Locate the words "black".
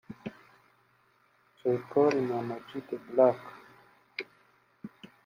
3.09-3.37